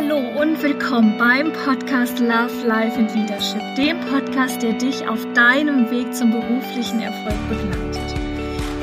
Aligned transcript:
Hallo 0.00 0.18
und 0.40 0.62
willkommen 0.62 1.18
beim 1.18 1.52
Podcast 1.52 2.20
Love, 2.20 2.64
Life 2.64 2.96
and 2.96 3.12
Leadership, 3.16 3.60
dem 3.74 3.98
Podcast, 4.02 4.62
der 4.62 4.74
dich 4.74 5.08
auf 5.08 5.26
deinem 5.32 5.90
Weg 5.90 6.14
zum 6.14 6.30
beruflichen 6.30 7.00
Erfolg 7.00 7.36
begleitet. 7.48 8.14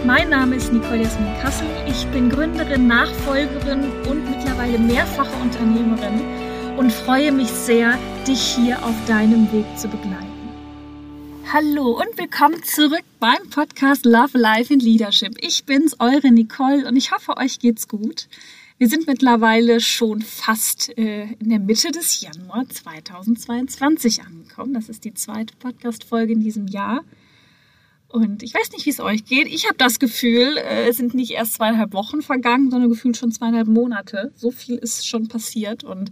Mein 0.06 0.28
Name 0.28 0.58
ist 0.58 0.74
Nicole 0.74 1.04
Jasmin 1.04 1.33
Kassel. 1.42 1.67
Ich 1.88 2.06
bin 2.08 2.29
Gründerin, 2.29 2.88
Nachfolgerin 2.88 3.90
und 4.10 4.29
mittlerweile 4.29 4.78
mehrfache 4.78 5.33
Unternehmerin 5.42 6.20
und 6.76 6.92
freue 6.92 7.32
mich 7.32 7.50
sehr, 7.50 7.97
dich 8.28 8.42
hier 8.42 8.84
auf 8.84 8.96
deinem 9.08 9.50
Weg 9.54 9.66
zu 9.78 9.88
begleiten. 9.88 10.28
Hallo 11.54 11.92
und 11.92 12.18
willkommen 12.18 12.62
zurück 12.62 13.06
beim 13.22 13.50
Podcast 13.52 14.06
Love, 14.06 14.38
Life 14.38 14.74
and 14.74 14.84
Leadership. 14.84 15.38
Ich 15.40 15.63
bin's, 15.63 15.96
eure 16.02 16.30
Nicole 16.30 16.86
und 16.86 16.98
ich 16.98 17.13
hoffe, 17.13 17.38
euch 17.38 17.59
geht's 17.59 17.88
gut. 17.88 18.27
Wir 18.77 18.89
sind 18.89 19.07
mittlerweile 19.07 19.79
schon 19.79 20.21
fast 20.21 20.97
äh, 20.97 21.31
in 21.39 21.47
der 21.47 21.59
Mitte 21.59 21.91
des 21.91 22.20
Januar 22.20 22.67
2022 22.67 24.21
angekommen. 24.21 24.73
Das 24.73 24.89
ist 24.89 25.05
die 25.05 25.13
zweite 25.13 25.55
Podcast-Folge 25.55 26.33
in 26.33 26.41
diesem 26.41 26.67
Jahr. 26.67 27.05
Und 28.09 28.43
ich 28.43 28.53
weiß 28.53 28.73
nicht, 28.73 28.85
wie 28.85 28.89
es 28.89 28.99
euch 28.99 29.23
geht. 29.23 29.47
Ich 29.47 29.66
habe 29.66 29.77
das 29.77 29.97
Gefühl, 29.97 30.57
äh, 30.57 30.89
es 30.89 30.97
sind 30.97 31.13
nicht 31.13 31.31
erst 31.31 31.53
zweieinhalb 31.53 31.93
Wochen 31.93 32.21
vergangen, 32.21 32.69
sondern 32.69 32.89
gefühlt 32.89 33.16
schon 33.16 33.31
zweieinhalb 33.31 33.69
Monate. 33.69 34.33
So 34.35 34.52
viel 34.52 34.75
ist 34.75 35.07
schon 35.07 35.30
passiert. 35.30 35.85
Und 35.85 36.11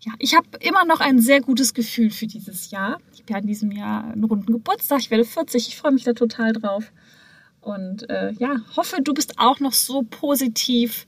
ja, 0.00 0.14
ich 0.18 0.34
habe 0.34 0.48
immer 0.62 0.84
noch 0.84 0.98
ein 0.98 1.20
sehr 1.20 1.40
gutes 1.40 1.74
Gefühl 1.74 2.10
für 2.10 2.26
dieses 2.26 2.72
Jahr. 2.72 2.98
Ich 3.12 3.20
habe 3.20 3.34
ja 3.34 3.38
in 3.38 3.46
diesem 3.46 3.70
Jahr 3.70 4.02
einen 4.10 4.24
runden 4.24 4.52
Geburtstag. 4.52 4.98
Ich 4.98 5.12
werde 5.12 5.24
40. 5.24 5.68
Ich 5.68 5.76
freue 5.76 5.92
mich 5.92 6.02
da 6.02 6.12
total 6.12 6.54
drauf. 6.54 6.92
Und 7.60 8.10
äh, 8.10 8.32
ja, 8.32 8.56
hoffe, 8.74 8.96
du 9.00 9.14
bist 9.14 9.38
auch 9.38 9.60
noch 9.60 9.74
so 9.74 10.02
positiv 10.02 11.06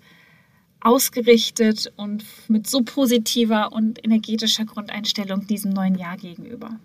ausgerichtet 0.80 1.92
und 1.96 2.24
mit 2.48 2.68
so 2.68 2.82
positiver 2.82 3.72
und 3.72 4.04
energetischer 4.04 4.64
Grundeinstellung 4.64 5.46
diesem 5.46 5.72
neuen 5.72 5.96
Jahr 5.96 6.16
gegenüber. 6.16 6.78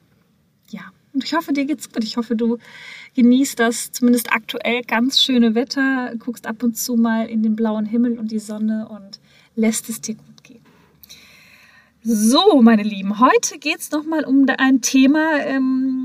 Ja, 0.69 0.91
und 1.13 1.23
ich 1.23 1.33
hoffe, 1.33 1.53
dir 1.53 1.65
geht's 1.65 1.91
gut. 1.91 2.03
Ich 2.03 2.17
hoffe, 2.17 2.35
du 2.35 2.57
genießt 3.15 3.59
das 3.59 3.91
zumindest 3.91 4.31
aktuell 4.31 4.81
ganz 4.83 5.21
schöne 5.21 5.55
Wetter, 5.55 6.13
guckst 6.17 6.47
ab 6.47 6.63
und 6.63 6.77
zu 6.77 6.95
mal 6.95 7.27
in 7.27 7.43
den 7.43 7.55
blauen 7.55 7.85
Himmel 7.85 8.17
und 8.17 8.31
die 8.31 8.39
Sonne 8.39 8.87
und 8.87 9.19
lässt 9.55 9.89
es 9.89 9.99
dir 9.99 10.15
gut 10.15 10.43
gehen. 10.43 10.61
So, 12.03 12.61
meine 12.61 12.83
Lieben, 12.83 13.19
heute 13.19 13.59
geht 13.59 13.79
es 13.79 13.91
nochmal 13.91 14.23
um 14.23 14.45
ein 14.57 14.81
Thema, 14.81 15.39
ähm, 15.41 16.00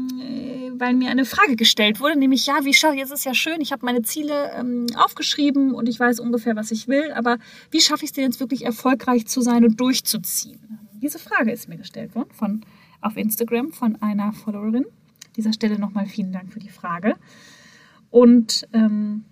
weil 0.81 0.95
mir 0.95 1.11
eine 1.11 1.25
Frage 1.25 1.57
gestellt 1.57 2.01
wurde, 2.01 2.19
nämlich 2.19 2.47
ja, 2.47 2.65
wie 2.65 2.75
schaffe 2.75 2.95
ich, 2.95 3.01
jetzt 3.01 3.13
ist 3.13 3.25
ja 3.25 3.35
schön, 3.35 3.61
ich 3.61 3.73
habe 3.73 3.85
meine 3.85 4.03
Ziele 4.03 4.53
ähm, 4.57 4.87
aufgeschrieben 4.97 5.75
und 5.75 5.89
ich 5.89 5.99
weiß 5.99 6.21
ungefähr, 6.21 6.57
was 6.57 6.71
ich 6.71 6.89
will, 6.89 7.13
aber 7.13 7.39
wie 7.71 7.81
schaffe 7.81 8.05
ich 8.05 8.11
es 8.11 8.15
denn 8.15 8.25
jetzt 8.25 8.41
wirklich 8.41 8.65
erfolgreich 8.65 9.27
zu 9.27 9.41
sein 9.41 9.65
und 9.65 9.81
durchzuziehen? 9.81 10.79
Diese 10.95 11.19
Frage 11.19 11.53
ist 11.53 11.69
mir 11.69 11.77
gestellt 11.77 12.15
worden 12.15 12.31
von, 12.33 12.65
auf 13.01 13.17
Instagram 13.17 13.73
von 13.73 14.01
einer 14.03 14.33
Followerin. 14.33 14.85
An 14.85 15.33
dieser 15.37 15.53
Stelle 15.53 15.79
nochmal 15.79 16.07
vielen 16.07 16.33
Dank 16.33 16.53
für 16.53 16.59
die 16.59 16.71
Frage. 16.71 17.17
Und 18.11 18.67
ähm, 18.73 19.25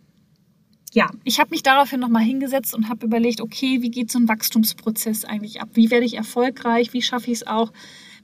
ja, 0.93 1.11
ich 1.25 1.41
habe 1.41 1.51
mich 1.51 1.63
daraufhin 1.63 2.01
nochmal 2.01 2.23
hingesetzt 2.23 2.75
und 2.75 2.89
habe 2.89 3.07
überlegt, 3.07 3.41
okay, 3.41 3.83
wie 3.83 3.91
geht 3.91 4.13
so 4.13 4.19
ein 4.19 4.29
Wachstumsprozess 4.29 5.25
eigentlich 5.25 5.61
ab? 5.61 5.71
Wie 5.73 5.91
werde 5.91 6.07
ich 6.07 6.15
erfolgreich? 6.15 6.93
Wie 6.93 7.03
schaffe 7.03 7.31
ich 7.31 7.39
es 7.39 7.47
auch, 7.47 7.73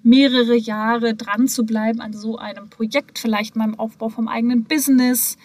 mehrere 0.03 0.57
Jahre 0.57 1.15
dran 1.15 1.49
zu 1.49 1.65
bleiben 1.65 2.01
an 2.01 2.13
so 2.13 2.39
einem 2.39 2.71
Projekt, 2.71 3.19
vielleicht 3.19 3.57
im 3.57 3.79
Aufbau 3.79 4.09
vom 4.09 4.29
eigenen 4.29 4.65
Business, 4.65 5.37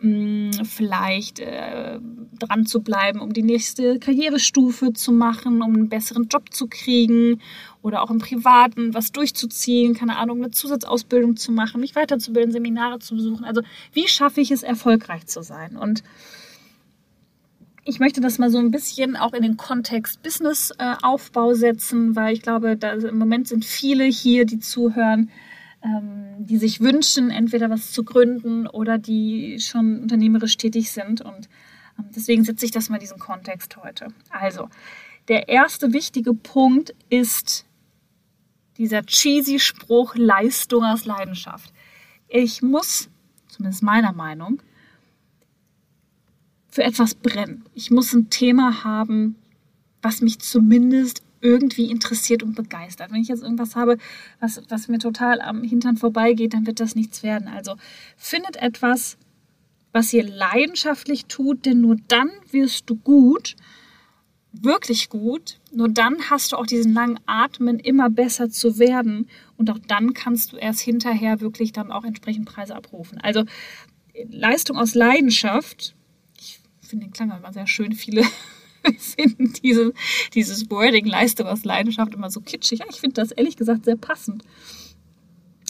mm, 0.00 0.50
vielleicht 0.64 1.40
äh, 1.40 1.98
dran 2.38 2.66
zu 2.66 2.80
bleiben, 2.80 3.20
um 3.20 3.32
die 3.32 3.42
nächste 3.42 3.98
Karrierestufe 3.98 4.92
zu 4.92 5.12
machen, 5.12 5.62
um 5.62 5.74
einen 5.74 5.88
besseren 5.88 6.28
Job 6.28 6.52
zu 6.52 6.68
kriegen 6.68 7.40
oder 7.82 8.02
auch 8.02 8.10
im 8.10 8.18
Privaten 8.18 8.94
was 8.94 9.12
durchzuziehen, 9.12 9.94
keine 9.94 10.16
Ahnung, 10.16 10.38
eine 10.38 10.50
Zusatzausbildung 10.50 11.36
zu 11.36 11.52
machen, 11.52 11.80
mich 11.80 11.94
weiterzubilden, 11.94 12.52
Seminare 12.52 12.98
zu 12.98 13.14
besuchen. 13.14 13.44
Also 13.44 13.62
wie 13.92 14.08
schaffe 14.08 14.40
ich 14.40 14.50
es, 14.50 14.62
erfolgreich 14.62 15.26
zu 15.26 15.42
sein? 15.42 15.76
Und 15.76 16.02
ich 17.88 18.00
möchte 18.00 18.20
das 18.20 18.38
mal 18.38 18.50
so 18.50 18.58
ein 18.58 18.70
bisschen 18.70 19.16
auch 19.16 19.32
in 19.32 19.42
den 19.42 19.56
Kontext 19.56 20.22
Business-Aufbau 20.22 21.54
setzen, 21.54 22.14
weil 22.14 22.34
ich 22.34 22.42
glaube, 22.42 22.76
da, 22.76 22.92
im 22.92 23.16
Moment 23.16 23.48
sind 23.48 23.64
viele 23.64 24.04
hier, 24.04 24.44
die 24.44 24.58
zuhören, 24.58 25.30
ähm, 25.82 26.34
die 26.38 26.58
sich 26.58 26.80
wünschen, 26.80 27.30
entweder 27.30 27.70
was 27.70 27.90
zu 27.90 28.04
gründen 28.04 28.66
oder 28.66 28.98
die 28.98 29.58
schon 29.60 30.02
unternehmerisch 30.02 30.58
tätig 30.58 30.90
sind. 30.92 31.22
Und 31.22 31.48
ähm, 31.98 32.04
deswegen 32.14 32.44
setze 32.44 32.66
ich 32.66 32.72
das 32.72 32.90
mal 32.90 32.96
in 32.96 33.00
diesen 33.00 33.18
Kontext 33.18 33.78
heute. 33.78 34.08
Also, 34.28 34.68
der 35.28 35.48
erste 35.48 35.94
wichtige 35.94 36.34
Punkt 36.34 36.94
ist 37.08 37.64
dieser 38.76 39.02
cheesy 39.02 39.58
Spruch 39.58 40.14
Leistung 40.14 40.84
aus 40.84 41.06
Leidenschaft. 41.06 41.72
Ich 42.28 42.60
muss, 42.60 43.08
zumindest 43.48 43.82
meiner 43.82 44.12
Meinung, 44.12 44.60
für 46.70 46.82
etwas 46.82 47.14
brennen. 47.14 47.64
Ich 47.74 47.90
muss 47.90 48.12
ein 48.12 48.30
Thema 48.30 48.84
haben, 48.84 49.36
was 50.02 50.20
mich 50.20 50.38
zumindest 50.38 51.22
irgendwie 51.40 51.90
interessiert 51.90 52.42
und 52.42 52.54
begeistert. 52.54 53.12
Wenn 53.12 53.22
ich 53.22 53.28
jetzt 53.28 53.42
irgendwas 53.42 53.76
habe, 53.76 53.98
was, 54.40 54.60
was 54.68 54.88
mir 54.88 54.98
total 54.98 55.40
am 55.40 55.62
Hintern 55.62 55.96
vorbeigeht, 55.96 56.54
dann 56.54 56.66
wird 56.66 56.80
das 56.80 56.94
nichts 56.94 57.22
werden. 57.22 57.48
Also 57.48 57.76
findet 58.16 58.56
etwas, 58.56 59.16
was 59.92 60.12
ihr 60.12 60.24
leidenschaftlich 60.24 61.26
tut, 61.26 61.64
denn 61.64 61.80
nur 61.80 61.96
dann 62.08 62.30
wirst 62.50 62.90
du 62.90 62.96
gut, 62.96 63.56
wirklich 64.52 65.08
gut. 65.08 65.58
Nur 65.72 65.88
dann 65.88 66.16
hast 66.30 66.52
du 66.52 66.56
auch 66.56 66.66
diesen 66.66 66.92
langen 66.92 67.20
Atmen, 67.26 67.78
immer 67.78 68.10
besser 68.10 68.50
zu 68.50 68.78
werden. 68.78 69.28
Und 69.56 69.70
auch 69.70 69.78
dann 69.86 70.14
kannst 70.14 70.52
du 70.52 70.56
erst 70.56 70.80
hinterher 70.80 71.40
wirklich 71.40 71.72
dann 71.72 71.92
auch 71.92 72.04
entsprechend 72.04 72.46
Preise 72.46 72.74
abrufen. 72.74 73.18
Also 73.18 73.44
Leistung 74.30 74.76
aus 74.76 74.94
Leidenschaft 74.94 75.94
finde 76.88 77.06
den 77.06 77.12
Klang 77.12 77.30
immer 77.30 77.52
sehr 77.52 77.66
schön. 77.66 77.92
Viele 77.92 78.24
finden 78.98 79.52
diese, 79.62 79.92
dieses 80.34 80.70
Wording 80.70 81.06
Leistung 81.06 81.46
aus 81.46 81.64
Leidenschaft 81.64 82.14
immer 82.14 82.30
so 82.30 82.40
kitschig. 82.40 82.80
Ja, 82.80 82.86
ich 82.88 83.00
finde 83.00 83.14
das 83.14 83.32
ehrlich 83.32 83.56
gesagt 83.56 83.84
sehr 83.84 83.96
passend. 83.96 84.42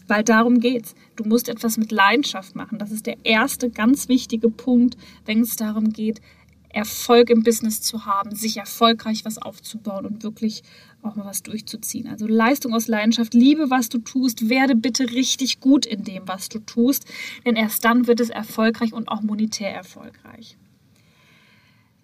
Weil 0.06 0.24
darum 0.24 0.60
geht's. 0.60 0.94
Du 1.16 1.24
musst 1.24 1.48
etwas 1.48 1.76
mit 1.76 1.92
Leidenschaft 1.92 2.56
machen. 2.56 2.78
Das 2.78 2.90
ist 2.90 3.06
der 3.06 3.24
erste 3.24 3.70
ganz 3.70 4.08
wichtige 4.08 4.48
Punkt, 4.48 4.96
wenn 5.26 5.42
es 5.42 5.56
darum 5.56 5.92
geht, 5.92 6.22
Erfolg 6.70 7.30
im 7.30 7.42
Business 7.42 7.80
zu 7.80 8.04
haben, 8.04 8.34
sich 8.34 8.58
erfolgreich 8.58 9.24
was 9.24 9.38
aufzubauen 9.38 10.04
und 10.04 10.22
wirklich 10.22 10.62
auch 11.02 11.16
mal 11.16 11.24
was 11.24 11.42
durchzuziehen. 11.42 12.08
Also 12.08 12.26
Leistung 12.26 12.74
aus 12.74 12.88
Leidenschaft, 12.88 13.34
liebe, 13.34 13.70
was 13.70 13.88
du 13.88 13.98
tust, 13.98 14.48
werde 14.48 14.76
bitte 14.76 15.10
richtig 15.10 15.60
gut 15.60 15.86
in 15.86 16.04
dem, 16.04 16.28
was 16.28 16.48
du 16.48 16.58
tust, 16.58 17.06
denn 17.46 17.56
erst 17.56 17.84
dann 17.84 18.06
wird 18.06 18.20
es 18.20 18.30
erfolgreich 18.30 18.92
und 18.92 19.08
auch 19.08 19.22
monetär 19.22 19.72
erfolgreich. 19.72 20.58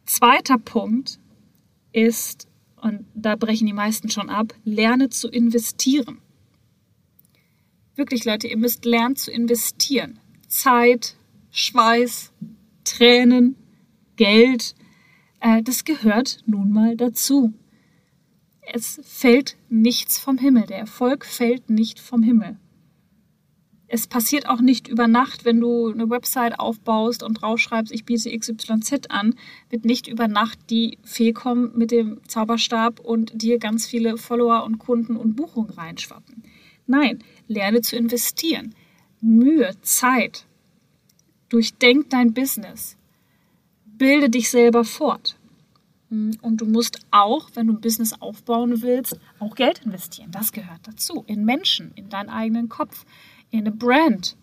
Zweiter 0.04 0.58
Punkt 0.58 1.18
ist, 1.92 2.48
und 2.76 3.06
da 3.14 3.36
brechen 3.36 3.66
die 3.66 3.72
meisten 3.72 4.10
schon 4.10 4.28
ab, 4.28 4.54
lerne 4.64 5.08
zu 5.08 5.28
investieren. 5.28 6.18
Wirklich, 7.94 8.24
Leute, 8.24 8.48
ihr 8.48 8.56
müsst 8.56 8.84
lernen 8.84 9.16
zu 9.16 9.30
investieren. 9.30 10.18
Zeit, 10.48 11.16
Schweiß, 11.50 12.32
Tränen, 12.84 13.56
Geld, 14.16 14.74
äh, 15.40 15.62
das 15.62 15.84
gehört 15.84 16.38
nun 16.46 16.72
mal 16.72 16.96
dazu. 16.96 17.54
Es 18.72 19.00
fällt 19.04 19.56
nichts 19.68 20.18
vom 20.18 20.38
Himmel. 20.38 20.66
Der 20.66 20.78
Erfolg 20.78 21.24
fällt 21.24 21.70
nicht 21.70 22.00
vom 22.00 22.22
Himmel 22.22 22.58
es 23.86 24.06
passiert 24.06 24.48
auch 24.48 24.60
nicht 24.60 24.88
über 24.88 25.06
Nacht, 25.06 25.44
wenn 25.44 25.60
du 25.60 25.92
eine 25.92 26.08
Website 26.08 26.58
aufbaust 26.58 27.22
und 27.22 27.34
draufschreibst, 27.34 27.92
ich 27.92 28.04
biete 28.04 28.36
XYZ 28.36 29.10
an, 29.10 29.34
wird 29.68 29.84
nicht 29.84 30.08
über 30.08 30.26
Nacht 30.26 30.58
die 30.70 30.98
Fee 31.02 31.32
kommen 31.32 31.72
mit 31.76 31.90
dem 31.90 32.20
Zauberstab 32.26 33.00
und 33.00 33.30
dir 33.34 33.58
ganz 33.58 33.86
viele 33.86 34.16
Follower 34.16 34.64
und 34.64 34.78
Kunden 34.78 35.16
und 35.16 35.36
Buchungen 35.36 35.70
reinschwappen. 35.70 36.44
Nein, 36.86 37.22
lerne 37.46 37.82
zu 37.82 37.96
investieren. 37.96 38.74
Mühe, 39.20 39.70
Zeit. 39.82 40.46
Durchdenk 41.48 42.10
dein 42.10 42.32
Business. 42.32 42.96
Bilde 43.84 44.28
dich 44.28 44.50
selber 44.50 44.84
fort. 44.84 45.36
Und 46.10 46.56
du 46.58 46.66
musst 46.66 47.00
auch, 47.10 47.48
wenn 47.54 47.66
du 47.66 47.74
ein 47.74 47.80
Business 47.80 48.12
aufbauen 48.20 48.82
willst, 48.82 49.18
auch 49.40 49.54
Geld 49.54 49.80
investieren. 49.84 50.30
Das 50.30 50.52
gehört 50.52 50.80
dazu. 50.84 51.24
In 51.26 51.44
Menschen, 51.44 51.92
in 51.96 52.08
deinen 52.08 52.28
eigenen 52.28 52.68
Kopf 52.68 53.04
in 53.54 53.60
eine 53.60 53.72
Brand. 53.72 54.36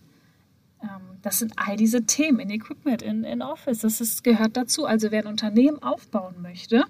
Ähm, 0.81 1.17
das 1.21 1.39
sind 1.39 1.53
all 1.57 1.75
diese 1.75 2.05
Themen 2.05 2.39
in 2.39 2.49
Equipment, 2.49 3.01
in, 3.01 3.23
in 3.23 3.41
Office. 3.41 3.79
Das 3.79 3.99
ist, 3.99 4.23
gehört 4.23 4.55
dazu. 4.55 4.85
Also 4.85 5.11
wer 5.11 5.23
ein 5.23 5.27
Unternehmen 5.27 5.83
aufbauen 5.83 6.41
möchte, 6.41 6.85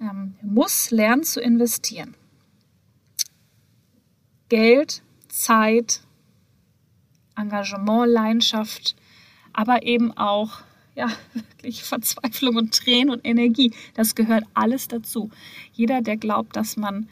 ähm, 0.00 0.36
muss 0.42 0.90
lernen 0.90 1.24
zu 1.24 1.40
investieren. 1.40 2.14
Geld, 4.48 5.02
Zeit, 5.28 6.02
Engagement, 7.36 8.08
Leidenschaft, 8.08 8.94
aber 9.52 9.82
eben 9.82 10.16
auch 10.16 10.60
ja, 10.94 11.08
wirklich 11.32 11.82
Verzweiflung 11.82 12.56
und 12.56 12.72
Tränen 12.72 13.10
und 13.10 13.26
Energie. 13.26 13.72
Das 13.94 14.14
gehört 14.14 14.44
alles 14.54 14.86
dazu. 14.86 15.30
Jeder, 15.72 16.00
der 16.00 16.16
glaubt, 16.16 16.54
dass 16.54 16.76
man 16.76 17.08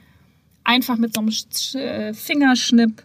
einfach 0.62 0.96
mit 0.96 1.14
so 1.14 1.22
einem 1.22 1.32
äh, 1.74 2.14
Fingerschnipp 2.14 3.02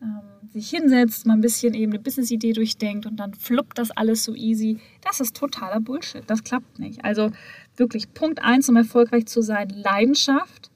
ähm, 0.00 0.33
sich 0.54 0.70
hinsetzt, 0.70 1.26
mal 1.26 1.34
ein 1.34 1.40
bisschen 1.40 1.74
eben 1.74 1.92
eine 1.92 2.00
Business-Idee 2.00 2.52
durchdenkt 2.52 3.06
und 3.06 3.16
dann 3.16 3.34
fluppt 3.34 3.76
das 3.76 3.90
alles 3.90 4.22
so 4.22 4.34
easy. 4.36 4.78
Das 5.02 5.20
ist 5.20 5.36
totaler 5.36 5.80
Bullshit. 5.80 6.22
Das 6.28 6.44
klappt 6.44 6.78
nicht. 6.78 7.04
Also 7.04 7.32
wirklich 7.76 8.14
Punkt 8.14 8.40
eins, 8.40 8.68
um 8.68 8.76
erfolgreich 8.76 9.26
zu 9.26 9.42
sein, 9.42 9.68
Leidenschaft. 9.68 10.70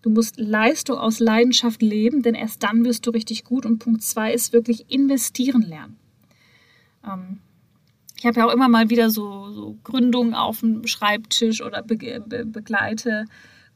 Du 0.00 0.08
musst 0.08 0.40
Leistung 0.40 0.96
aus 0.96 1.20
Leidenschaft 1.20 1.82
leben, 1.82 2.22
denn 2.22 2.34
erst 2.34 2.62
dann 2.62 2.82
wirst 2.86 3.06
du 3.06 3.10
richtig 3.10 3.44
gut. 3.44 3.66
Und 3.66 3.78
Punkt 3.78 4.02
zwei 4.02 4.32
ist 4.32 4.54
wirklich 4.54 4.90
investieren 4.90 5.62
lernen. 5.62 5.98
Ähm, 7.06 7.40
ich 8.16 8.24
habe 8.24 8.40
ja 8.40 8.46
auch 8.46 8.52
immer 8.52 8.70
mal 8.70 8.88
wieder 8.88 9.10
so, 9.10 9.52
so 9.52 9.76
Gründungen 9.84 10.34
auf 10.34 10.60
dem 10.60 10.86
Schreibtisch 10.86 11.60
oder 11.60 11.82
be 11.82 11.96
be 12.26 12.46
begleite 12.46 13.26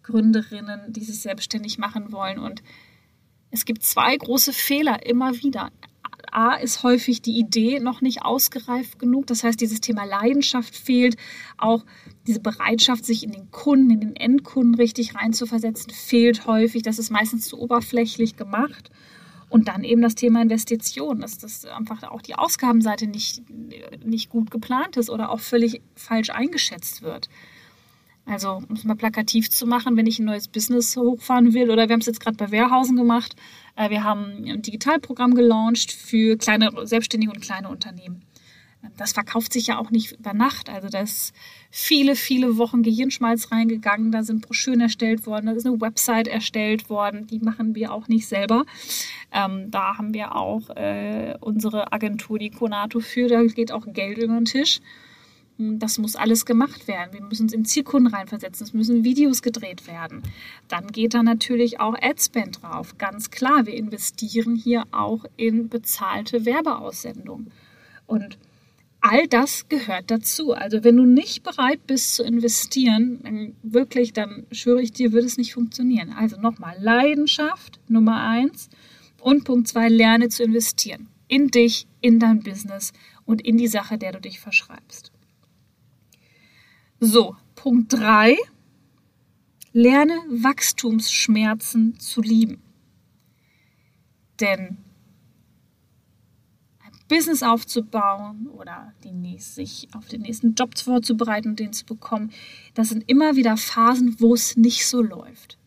Gründerinnen, 0.02 0.90
die 0.90 1.05
sich 1.05 1.20
selbstständig 1.20 1.76
machen 1.76 2.12
wollen. 2.12 2.38
Und 2.38 2.62
es 3.55 3.65
gibt 3.65 3.85
zwei 3.85 4.17
große 4.17 4.53
Fehler 4.53 5.06
immer 5.06 5.33
wieder. 5.43 5.71
A 6.33 6.55
ist 6.55 6.83
häufig 6.83 7.23
die 7.23 7.39
Idee 7.39 7.79
noch 7.79 8.01
nicht 8.01 8.23
ausgereift 8.23 8.99
genug. 8.99 9.29
Das 9.29 9.45
heißt, 9.45 9.61
dieses 9.61 9.81
Thema 9.81 10.05
Leidenschaft 10.05 10.75
fehlt. 10.75 11.17
Auch 11.56 11.85
diese 12.27 12.41
Bereitschaft, 12.41 13.05
sich 13.05 13.23
in 13.23 13.31
den 13.31 13.53
Kunden, 13.53 13.91
in 13.91 14.01
den 14.01 14.17
Endkunden 14.17 14.75
richtig 14.75 15.15
reinzuversetzen, 15.15 15.93
fehlt 15.93 16.47
häufig. 16.49 16.83
Das 16.83 16.99
ist 16.99 17.11
meistens 17.11 17.47
zu 17.47 17.56
oberflächlich 17.61 18.37
gemacht. 18.37 18.91
Und 19.51 19.69
dann 19.69 19.85
eben 19.85 20.03
das 20.03 20.17
Thema 20.17 20.43
Investition, 20.43 21.21
dass 21.21 21.39
das 21.39 21.65
einfach 21.65 22.03
auch 22.03 22.23
die 22.23 22.35
Ausgabenseite 22.35 23.07
nicht, 23.07 23.41
nicht 24.05 24.31
gut 24.31 24.50
geplant 24.50 24.97
ist 24.97 25.11
oder 25.11 25.31
auch 25.31 25.39
völlig 25.39 25.81
falsch 25.95 26.31
eingeschätzt 26.31 27.03
wird. 27.03 27.29
Also, 28.26 28.62
um 28.69 28.75
es 28.75 28.85
mal 28.85 28.97
plakativ 28.97 29.50
zu 29.50 29.67
machen, 29.67 29.97
wenn 29.97 30.06
ich 30.06 30.19
ein 30.19 30.25
neues 30.25 30.49
Business 30.49 30.97
hochfahren 30.97 31.53
will, 31.53 31.71
oder 31.71 31.88
wir 31.88 31.93
haben 31.93 32.00
es 32.00 32.06
jetzt 32.06 32.21
gerade 32.21 32.37
bei 32.37 32.50
Wehrhausen 32.50 32.97
gemacht, 32.97 33.37
äh, 33.76 33.91
wir 33.91 34.03
haben 34.03 34.44
ein 34.47 34.62
Digitalprogramm 34.62 35.35
gelauncht 35.35 35.93
für 35.93 36.37
kleine 36.37 36.71
Selbstständige 36.87 37.32
und 37.32 37.43
kleine 37.43 37.69
Unternehmen. 37.69 38.23
Das 38.97 39.12
verkauft 39.12 39.53
sich 39.53 39.69
ja 39.69 39.79
auch 39.79 39.91
nicht 39.91 40.12
über 40.12 40.35
Nacht. 40.35 40.69
Also 40.69 40.88
da 40.88 41.00
ist 41.00 41.35
viele, 41.71 42.17
viele 42.17 42.59
Wochen 42.59 42.82
Gehirnschmalz 42.82 43.50
reingegangen. 43.50 44.12
Da 44.12 44.23
sind 44.23 44.43
Broschüren 44.43 44.81
erstellt 44.81 45.26
worden, 45.26 45.47
da 45.47 45.53
ist 45.53 45.67
eine 45.67 45.81
Website 45.81 46.29
erstellt 46.29 46.91
worden. 46.91 47.26
Die 47.26 47.38
machen 47.38 47.75
wir 47.75 47.93
auch 47.93 48.09
nicht 48.09 48.26
selber. 48.26 48.65
Ähm, 49.32 49.71
da 49.71 49.97
haben 49.97 50.12
wir 50.15 50.37
auch 50.37 50.71
äh, 50.76 51.35
unsere 51.41 51.93
Agentur, 51.93 52.38
die 52.38 52.50
Konato, 52.50 53.00
für. 53.00 53.29
Da 53.29 53.43
geht 53.44 53.73
auch 53.73 53.87
Geld 53.93 54.19
über 54.19 54.35
den 54.35 54.44
Tisch. 54.44 54.81
Das 55.56 55.99
muss 55.99 56.17
alles 56.17 56.47
gemacht 56.47 56.89
werden. 56.89 57.12
Wir 57.12 57.23
müssen 57.23 57.45
uns 57.45 57.53
in 57.53 57.65
Zielkunden 57.65 58.12
reinversetzen. 58.12 58.67
Es 58.67 58.73
müssen 58.73 59.05
Videos 59.05 59.41
gedreht 59.41 59.87
werden. 59.87 60.23
Dann 60.67 60.89
geht 60.89 61.15
da 61.15 61.23
natürlich 61.23 61.79
auch 61.79 61.95
Adspend 62.01 62.61
drauf. 62.62 62.99
Ganz 62.99 63.31
klar, 63.31 63.65
wir 63.65 63.75
investieren 63.75 64.56
hier 64.56 64.85
auch 64.91 65.25
in 65.37 65.69
bezahlte 65.69 66.45
Werbeaussendung. 66.45 67.53
Und 68.06 68.37
all 69.01 69.29
das 69.29 69.69
gehört 69.69 70.11
dazu. 70.11 70.55
Also 70.55 70.83
wenn 70.83 70.97
du 70.97 71.05
nicht 71.05 71.45
bereit 71.45 71.87
bist 71.87 72.17
zu 72.17 72.25
investieren, 72.25 73.21
dann 73.23 73.57
wirklich, 73.62 74.12
dann 74.12 74.47
schwöre 74.50 74.83
ich 74.83 74.93
dir, 74.93 75.12
wird 75.12 75.25
es 75.25 75.37
nicht 75.37 75.55
funktionieren. 75.55 76.12
Also 76.12 76.41
nochmal, 76.41 76.77
Leidenschaft 76.81 77.79
Nummer 77.87 78.23
eins 78.23 78.71
und 79.21 79.45
Punkt 79.45 79.69
zwei, 79.69 79.89
lerne 79.89 80.31
zu 80.31 80.43
investieren. 80.43 81.07
In 81.29 81.49
dich, 81.49 81.87
in 82.00 82.19
dein 82.19 82.41
Business 82.41 82.93
und 83.25 83.41
in 83.41 83.57
die 83.57 83.69
Sache, 83.69 83.99
der 83.99 84.12
du 84.12 84.21
dich 84.21 84.41
verschreibst. 84.41 85.13
So, 87.06 87.37
Punkt 87.55 87.93
3. 87.93 88.35
Lerne 89.75 90.15
Wachstumsschmerzen 90.31 92.01
zu 92.01 92.23
lieben. 92.23 92.62
Denn 94.41 94.79
ein 96.83 96.93
Business 97.06 97.43
aufzubauen 97.43 98.47
oder 98.47 98.95
nächst, 99.05 99.55
sich 99.55 99.89
auf 99.93 100.09
den 100.09 100.23
nächsten 100.23 100.55
Job 100.55 100.79
vorzubereiten 100.79 101.51
und 101.51 101.61
den 101.61 101.75
zu 101.75 101.85
bekommen, 101.85 102.33
das 102.73 102.89
sind 102.89 103.05
immer 103.07 103.37
wieder 103.37 103.59
Phasen, 103.59 104.19
wo 104.19 104.33
es 104.33 104.57
nicht 104.57 104.87
so 104.87 105.03
läuft, 105.03 105.59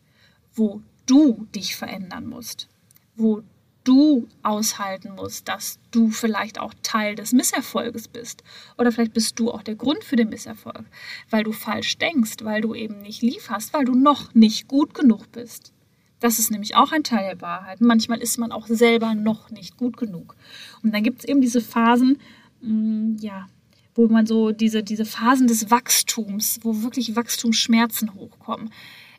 wo 0.56 0.82
du 1.06 1.46
dich 1.54 1.76
verändern 1.76 2.26
musst, 2.26 2.68
wo 3.16 3.44
du 3.88 4.28
aushalten 4.44 5.16
musst, 5.16 5.48
dass 5.48 5.80
du 5.92 6.10
vielleicht 6.10 6.60
auch 6.60 6.74
Teil 6.84 7.16
des 7.16 7.32
Misserfolges 7.32 8.10
bist. 8.10 8.44
Oder 8.78 8.92
vielleicht 8.92 9.14
bist 9.14 9.40
du 9.40 9.50
auch 9.52 9.64
der 9.64 9.76
Grund 9.76 10.04
für 10.04 10.18
den 10.18 10.30
Misserfolg, 10.30 10.84
weil 11.30 11.44
du 11.44 11.54
falsch 11.54 11.98
denkst, 11.98 12.36
weil 12.44 12.62
du 12.62 12.76
eben 12.76 13.02
nicht 13.02 13.22
lieferst, 13.22 13.74
weil 13.74 13.86
du 13.86 13.94
noch 13.94 14.34
nicht 14.34 14.68
gut 14.68 14.94
genug 14.94 15.32
bist. 15.32 15.72
Das 16.20 16.40
ist 16.40 16.52
nämlich 16.52 16.76
auch 16.76 16.92
ein 16.92 17.04
Teil 17.04 17.36
der 17.36 17.42
Wahrheit. 17.42 17.80
Manchmal 17.80 18.20
ist 18.20 18.38
man 18.38 18.52
auch 18.52 18.68
selber 18.68 19.16
noch 19.16 19.52
nicht 19.52 19.78
gut 19.78 19.96
genug. 19.96 20.36
Und 20.84 20.94
dann 20.94 21.04
gibt 21.04 21.20
es 21.20 21.26
eben 21.26 21.40
diese 21.40 21.62
Phasen, 21.62 22.20
mh, 22.62 22.74
mm, 22.74 23.18
ja, 23.22 23.48
wo 23.96 24.08
man 24.08 24.26
so 24.28 24.52
diese, 24.52 24.84
diese 24.84 25.06
Phasen 25.06 25.48
des 25.48 25.72
Wachstums, 25.72 26.60
wo 26.62 26.84
wirklich 26.84 27.16
Wachstumsschmerzen 27.16 28.14
hochkommen 28.16 28.70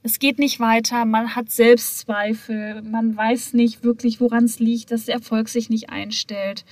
es 0.02 0.18
geht 0.18 0.38
nicht 0.38 0.60
weiter, 0.60 1.04
man 1.04 1.34
hat 1.34 1.50
Selbstzweifel, 1.50 2.82
man 2.82 3.16
weiß 3.16 3.52
nicht 3.54 3.82
wirklich, 3.82 4.20
woran 4.20 4.44
es 4.44 4.58
liegt, 4.58 4.90
dass 4.90 5.06
der 5.06 5.16
Erfolg 5.16 5.48
sich 5.48 5.70
nicht 5.70 5.90
einstellt. 5.90 6.64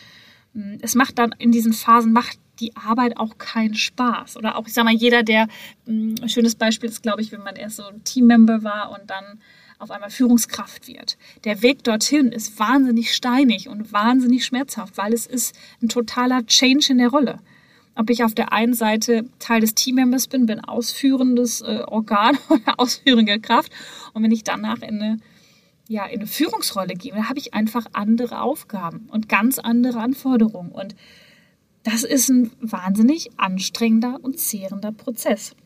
Hm, 0.55 0.79
es 0.83 0.95
macht 0.95 1.19
dann 1.19 1.35
in 1.39 1.53
diesen 1.53 1.73
Phasen, 1.73 2.13
macht 2.13 2.39
die 2.61 2.75
Arbeit 2.77 3.17
auch 3.19 3.37
keinen 3.39 3.75
Spaß. 3.75 4.37
Oder 4.37 4.57
auch, 4.57 4.67
ich 4.67 4.75
sag 4.75 4.85
mal, 4.85 4.95
jeder, 4.95 5.23
der, 5.23 5.49
ein 5.87 6.17
hm, 6.21 6.29
schönes 6.29 6.55
Beispiel 6.55 6.89
ist, 6.89 7.03
glaube 7.03 7.21
ich, 7.21 7.33
wenn 7.33 7.43
man 7.43 7.57
erst 7.57 7.77
so 7.77 7.85
ein 7.85 8.05
Teammember 8.05 8.63
war 8.63 8.91
und 8.91 9.11
dann 9.11 9.41
auf 9.79 9.91
einmal 9.91 10.11
Führungskraft 10.11 10.89
wird. 10.89 11.19
Der 11.45 11.61
Weg 11.61 11.85
dorthin 11.85 12.33
ist 12.33 12.59
wahnsinnig 12.59 13.15
steinig 13.15 13.69
und 13.69 13.93
wahnsinnig 13.93 14.47
schmerzhaft, 14.47 14.97
weil 14.97 15.13
es 15.13 15.27
ist 15.27 15.55
ein 15.83 15.91
totaler 15.91 16.47
Change 16.47 16.93
in 16.93 16.99
der 16.99 17.09
Rolle 17.09 17.41
ob 17.97 18.11
ich 18.11 18.23
auf 18.23 18.35
der 18.35 18.53
einen 18.53 18.75
Seite 18.75 19.25
Teil 19.39 19.61
des 19.61 19.75
Teammembers 19.75 20.29
bin, 20.29 20.47
bin 20.47 20.61
ausführendes 20.61 21.63
äh, 21.63 21.83
Organ 21.87 22.39
oder 22.49 22.79
ausführende 22.79 23.41
Kraft. 23.41 23.73
Und 24.13 24.23
wenn 24.23 24.31
ich 24.31 24.45
danach 24.45 24.83
in 24.83 25.03
eine, 25.03 25.19
ja, 25.89 26.05
in 26.05 26.21
eine 26.21 26.27
Führungsrolle 26.27 26.95
gehe, 26.95 27.13
dann 27.13 27.29
habe 27.29 27.39
ich 27.39 27.55
einfach 27.55 27.87
andere 27.93 28.43
Aufgaben 28.43 29.09
und 29.11 29.29
ganz 29.29 29.59
andere 29.59 30.01
Anforderungen. 30.01 30.71
Und 30.71 30.95
das 31.83 32.05
ist 32.05 32.29
ein 32.29 32.51
wahnsinnig 32.61 33.31
anstrengender 33.39 34.19
und 34.23 34.39
zehrender 34.39 34.93
Prozess. 34.93 35.57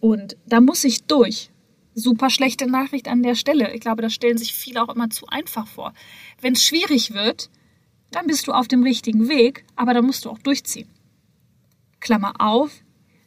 Und 0.00 0.36
da 0.46 0.60
muss 0.60 0.84
ich 0.84 1.04
durch. 1.04 1.50
Super 1.94 2.30
schlechte 2.30 2.68
Nachricht 2.68 3.08
an 3.08 3.22
der 3.22 3.34
Stelle. 3.34 3.74
Ich 3.74 3.80
glaube, 3.80 4.02
das 4.02 4.12
stellen 4.12 4.38
sich 4.38 4.52
viele 4.52 4.82
auch 4.82 4.94
immer 4.94 5.10
zu 5.10 5.26
einfach 5.26 5.66
vor. 5.66 5.94
Wenn 6.40 6.52
es 6.52 6.64
schwierig 6.64 7.12
wird, 7.12 7.50
dann 8.10 8.26
bist 8.26 8.46
du 8.46 8.52
auf 8.52 8.68
dem 8.68 8.82
richtigen 8.84 9.28
Weg, 9.28 9.64
aber 9.74 9.94
dann 9.94 10.06
musst 10.06 10.24
du 10.24 10.30
auch 10.30 10.38
durchziehen. 10.38 10.88
Klammer 12.00 12.34
auf, 12.38 12.70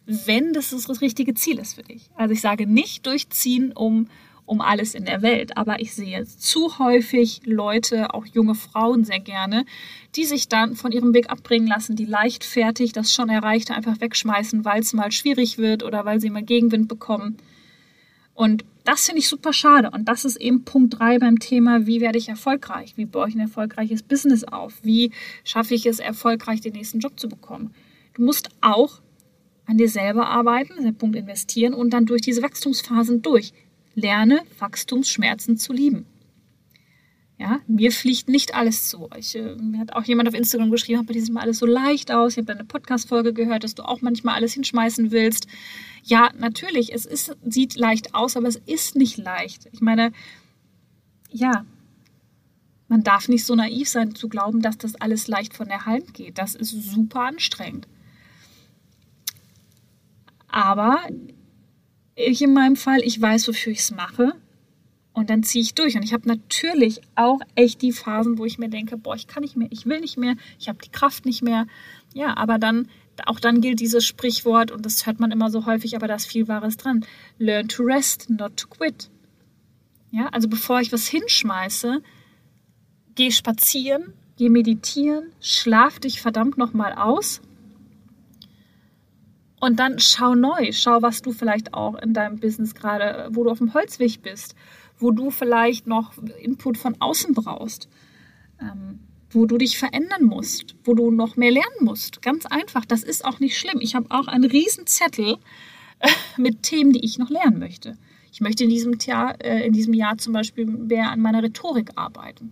wenn 0.05 0.53
das 0.53 0.71
das 0.71 1.01
richtige 1.01 1.33
Ziel 1.33 1.59
ist 1.59 1.75
für 1.75 1.83
dich. 1.83 2.09
Also 2.15 2.33
ich 2.33 2.41
sage 2.41 2.67
nicht 2.67 3.05
durchziehen 3.05 3.71
um, 3.71 4.07
um 4.45 4.59
alles 4.59 4.95
in 4.95 5.05
der 5.05 5.21
Welt, 5.21 5.55
aber 5.57 5.79
ich 5.79 5.93
sehe 5.93 6.25
zu 6.25 6.79
häufig 6.79 7.41
Leute, 7.45 8.13
auch 8.13 8.25
junge 8.25 8.55
Frauen 8.55 9.05
sehr 9.05 9.19
gerne, 9.19 9.65
die 10.15 10.25
sich 10.25 10.49
dann 10.49 10.75
von 10.75 10.91
ihrem 10.91 11.13
Weg 11.13 11.29
abbringen 11.29 11.67
lassen, 11.67 11.95
die 11.95 12.05
leichtfertig 12.05 12.91
das 12.91 13.13
schon 13.13 13.29
Erreichte 13.29 13.75
einfach 13.75 14.01
wegschmeißen, 14.01 14.65
weil 14.65 14.81
es 14.81 14.93
mal 14.93 15.11
schwierig 15.11 15.57
wird 15.57 15.83
oder 15.83 16.03
weil 16.03 16.19
sie 16.19 16.29
mal 16.29 16.43
Gegenwind 16.43 16.87
bekommen. 16.87 17.37
Und 18.33 18.65
das 18.83 19.05
finde 19.05 19.19
ich 19.19 19.27
super 19.27 19.53
schade. 19.53 19.91
Und 19.91 20.09
das 20.09 20.25
ist 20.25 20.37
eben 20.37 20.63
Punkt 20.63 20.99
3 20.99 21.19
beim 21.19 21.39
Thema, 21.39 21.85
wie 21.85 22.01
werde 22.01 22.17
ich 22.17 22.29
erfolgreich? 22.29 22.93
Wie 22.97 23.05
baue 23.05 23.29
ich 23.29 23.35
ein 23.35 23.39
erfolgreiches 23.39 24.01
Business 24.01 24.43
auf? 24.43 24.73
Wie 24.81 25.11
schaffe 25.43 25.75
ich 25.75 25.85
es, 25.85 25.99
erfolgreich 25.99 26.61
den 26.61 26.73
nächsten 26.73 26.99
Job 26.99 27.19
zu 27.19 27.29
bekommen? 27.29 27.73
Du 28.13 28.23
musst 28.23 28.49
auch 28.61 29.01
an 29.65 29.77
dir 29.77 29.89
selber 29.89 30.27
arbeiten, 30.27 30.83
der 30.83 30.91
Punkt 30.91 31.15
investieren 31.15 31.73
und 31.73 31.91
dann 31.91 32.05
durch 32.05 32.21
diese 32.21 32.41
Wachstumsphasen 32.41 33.21
durch. 33.21 33.53
Lerne 33.93 34.41
Wachstumsschmerzen 34.59 35.57
zu 35.57 35.73
lieben. 35.73 36.05
Ja, 37.41 37.59
mir 37.65 37.91
fliegt 37.91 38.29
nicht 38.29 38.53
alles 38.53 38.87
zu. 38.87 39.09
Ich, 39.17 39.35
äh, 39.35 39.55
mir 39.55 39.79
hat 39.79 39.93
auch 39.93 40.03
jemand 40.03 40.29
auf 40.29 40.35
Instagram 40.35 40.69
geschrieben, 40.69 41.07
bei 41.07 41.13
diesem 41.13 41.33
Mal 41.33 41.41
alles 41.41 41.57
so 41.57 41.65
leicht 41.65 42.11
aus. 42.11 42.33
Ich 42.33 42.37
habe 42.37 42.51
eine 42.51 42.65
Podcast-Folge 42.65 43.33
gehört, 43.33 43.63
dass 43.63 43.73
du 43.73 43.83
auch 43.83 44.01
manchmal 44.01 44.35
alles 44.35 44.53
hinschmeißen 44.53 45.09
willst. 45.09 45.47
Ja, 46.03 46.29
natürlich, 46.37 46.93
es 46.93 47.07
ist, 47.07 47.35
sieht 47.43 47.75
leicht 47.75 48.13
aus, 48.13 48.37
aber 48.37 48.47
es 48.47 48.57
ist 48.57 48.95
nicht 48.95 49.17
leicht. 49.17 49.67
Ich 49.71 49.81
meine, 49.81 50.11
ja, 51.31 51.65
man 52.87 53.03
darf 53.03 53.27
nicht 53.27 53.45
so 53.45 53.55
naiv 53.55 53.89
sein 53.89 54.13
zu 54.13 54.29
glauben, 54.29 54.61
dass 54.61 54.77
das 54.77 54.93
alles 54.95 55.27
leicht 55.27 55.55
von 55.55 55.67
der 55.67 55.87
Hand 55.87 56.13
geht. 56.13 56.37
Das 56.37 56.53
ist 56.53 56.69
super 56.69 57.21
anstrengend. 57.21 57.87
Aber 60.51 60.99
ich 62.15 62.41
in 62.41 62.53
meinem 62.53 62.75
Fall, 62.75 62.99
ich 63.03 63.19
weiß, 63.19 63.47
wofür 63.47 63.71
ich 63.71 63.79
es 63.79 63.91
mache. 63.91 64.33
Und 65.13 65.29
dann 65.29 65.43
ziehe 65.43 65.61
ich 65.61 65.73
durch. 65.73 65.95
Und 65.95 66.03
ich 66.03 66.13
habe 66.13 66.27
natürlich 66.27 67.01
auch 67.15 67.39
echt 67.55 67.81
die 67.81 67.91
Phasen, 67.91 68.37
wo 68.37 68.45
ich 68.45 68.57
mir 68.57 68.69
denke, 68.69 68.97
boah, 68.97 69.15
ich 69.15 69.27
kann 69.27 69.41
nicht 69.41 69.57
mehr, 69.57 69.67
ich 69.71 69.85
will 69.85 69.99
nicht 69.99 70.17
mehr, 70.17 70.35
ich 70.59 70.69
habe 70.69 70.79
die 70.83 70.91
Kraft 70.91 71.25
nicht 71.25 71.41
mehr. 71.41 71.67
Ja, 72.13 72.37
aber 72.37 72.57
dann 72.59 72.87
Auch 73.25 73.39
dann 73.39 73.61
gilt 73.61 73.79
dieses 73.79 74.05
Sprichwort, 74.05 74.71
und 74.71 74.85
das 74.85 75.05
hört 75.05 75.19
man 75.19 75.31
immer 75.31 75.49
so 75.49 75.65
häufig, 75.65 75.95
aber 75.95 76.07
da 76.07 76.15
ist 76.15 76.25
viel 76.25 76.47
Wahres 76.47 76.77
dran. 76.77 77.05
Learn 77.37 77.67
to 77.67 77.83
rest, 77.83 78.29
not 78.29 78.57
to 78.57 78.67
quit. 78.67 79.09
Ja, 80.11 80.27
also 80.31 80.47
bevor 80.47 80.81
ich 80.81 80.91
was 80.91 81.07
hinschmeiße, 81.07 82.01
geh 83.15 83.31
spazieren, 83.31 84.13
geh 84.37 84.49
meditieren, 84.49 85.25
schlaf 85.39 85.99
dich 85.99 86.21
verdammt 86.21 86.57
nochmal 86.57 86.93
aus. 86.93 87.41
Und 89.61 89.79
dann 89.79 89.99
schau 89.99 90.35
neu, 90.35 90.71
schau, 90.73 91.01
was 91.01 91.21
du 91.21 91.31
vielleicht 91.31 91.73
auch 91.73 91.95
in 91.95 92.13
deinem 92.13 92.39
Business 92.39 92.75
gerade, 92.75 93.29
wo 93.31 93.43
du 93.43 93.51
auf 93.51 93.59
dem 93.59 93.73
Holzweg 93.73 94.21
bist, 94.21 94.55
wo 94.97 95.11
du 95.11 95.29
vielleicht 95.29 95.87
noch 95.87 96.17
Input 96.41 96.77
von 96.77 96.99
außen 96.99 97.33
brauchst. 97.33 97.87
Ähm, 98.59 98.99
wo 99.33 99.45
du 99.45 99.57
dich 99.57 99.77
verändern 99.77 100.25
musst, 100.25 100.75
wo 100.83 100.93
du 100.93 101.09
noch 101.09 101.37
mehr 101.37 101.51
lernen 101.51 101.81
musst. 101.85 102.21
Ganz 102.21 102.45
einfach, 102.45 102.85
das 102.85 103.03
ist 103.03 103.23
auch 103.23 103.39
nicht 103.39 103.57
schlimm. 103.57 103.79
Ich 103.79 103.95
habe 103.95 104.07
auch 104.09 104.27
einen 104.27 104.43
riesen 104.43 104.87
Zettel 104.87 105.37
mit 106.37 106.63
Themen, 106.63 106.91
die 106.91 107.03
ich 107.05 107.17
noch 107.17 107.29
lernen 107.29 107.59
möchte. 107.59 107.97
Ich 108.31 108.41
möchte 108.41 108.63
in 108.63 108.69
diesem, 108.69 108.97
Jahr, 108.99 109.35
äh, 109.43 109.65
in 109.65 109.73
diesem 109.73 109.93
Jahr 109.93 110.17
zum 110.17 110.33
Beispiel 110.33 110.65
mehr 110.65 111.11
an 111.11 111.21
meiner 111.21 111.43
Rhetorik 111.43 111.91
arbeiten, 111.95 112.51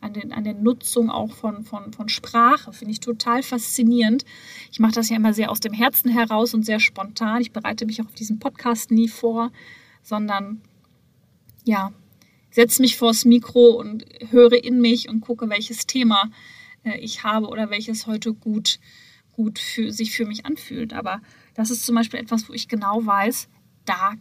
an, 0.00 0.12
den, 0.12 0.32
an 0.32 0.44
der 0.44 0.54
Nutzung 0.54 1.10
auch 1.10 1.32
von, 1.32 1.64
von, 1.64 1.92
von 1.92 2.08
Sprache. 2.08 2.72
Finde 2.72 2.92
ich 2.92 3.00
total 3.00 3.42
faszinierend. 3.42 4.24
Ich 4.70 4.78
mache 4.78 4.92
das 4.92 5.08
ja 5.08 5.16
immer 5.16 5.32
sehr 5.32 5.50
aus 5.50 5.60
dem 5.60 5.72
Herzen 5.72 6.10
heraus 6.10 6.54
und 6.54 6.64
sehr 6.64 6.80
spontan. 6.80 7.40
Ich 7.40 7.52
bereite 7.52 7.86
mich 7.86 8.00
auch 8.00 8.06
auf 8.06 8.14
diesen 8.14 8.38
Podcast 8.38 8.90
nie 8.90 9.08
vor, 9.08 9.50
sondern 10.02 10.60
ja, 11.64 11.92
setze 12.50 12.82
mich 12.82 12.96
vors 12.96 13.24
Mikro 13.24 13.70
und 13.70 14.04
höre 14.30 14.64
in 14.64 14.80
mich 14.80 15.08
und 15.08 15.20
gucke, 15.20 15.48
welches 15.50 15.86
Thema 15.86 16.30
äh, 16.84 16.98
ich 16.98 17.24
habe 17.24 17.48
oder 17.48 17.70
welches 17.70 18.06
heute 18.06 18.32
gut, 18.32 18.78
gut 19.32 19.58
für, 19.58 19.92
sich 19.92 20.12
für 20.12 20.26
mich 20.26 20.46
anfühlt. 20.46 20.92
Aber 20.92 21.20
das 21.54 21.70
ist 21.70 21.84
zum 21.84 21.94
Beispiel 21.94 22.20
etwas, 22.20 22.48
wo 22.48 22.52
ich 22.52 22.68
genau 22.68 23.04
weiß, 23.04 23.48
da 23.84 24.14